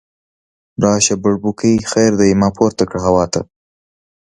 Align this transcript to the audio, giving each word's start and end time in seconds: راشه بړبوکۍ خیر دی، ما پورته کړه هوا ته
راشه 0.83 1.15
بړبوکۍ 1.23 1.75
خیر 1.91 2.11
دی، 2.19 2.31
ما 2.39 2.49
پورته 2.57 2.83
کړه 2.89 2.99
هوا 3.07 3.25
ته 3.33 3.41